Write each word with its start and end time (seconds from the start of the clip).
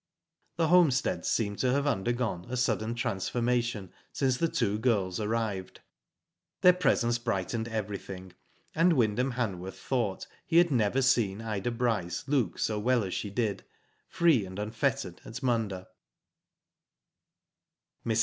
The 0.55 0.69
homestead 0.69 1.27
seemed 1.27 1.59
to 1.59 1.73
have 1.73 1.85
under 1.85 2.11
gone 2.11 2.47
a 2.49 2.57
sudden 2.57 2.95
transformation 2.95 3.93
since 4.11 4.37
the 4.37 4.47
two 4.47 4.79
girls 4.79 5.19
arrived. 5.19 5.79
Their 6.61 6.73
presence 6.73 7.19
brightened 7.19 7.67
everything, 7.67 8.33
and 8.73 8.93
Wyndham 8.93 9.33
Hanworth 9.33 9.75
thought 9.77 10.25
he 10.43 10.57
had 10.57 10.71
never 10.71 11.03
seen 11.03 11.39
Ida 11.39 11.69
Bryce 11.69 12.27
look 12.27 12.57
so 12.57 12.79
well 12.79 13.03
as 13.03 13.13
she 13.13 13.29
did, 13.29 13.63
free 14.07 14.43
and 14.43 14.57
unfettered 14.57 15.21
at 15.23 15.43
Munda. 15.43 15.87
Mrs. 18.03 18.19